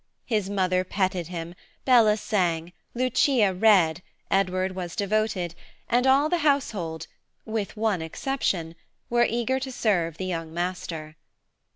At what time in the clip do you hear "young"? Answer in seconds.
10.25-10.51